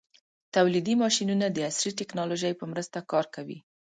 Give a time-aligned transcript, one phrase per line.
[0.55, 3.57] تولیدي ماشینونه د عصري ټېکنالوژۍ په مرسته کار کوي.